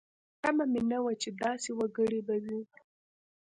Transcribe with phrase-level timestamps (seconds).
[0.41, 2.59] تمه مې نه وه چې داسې وګړي به وي.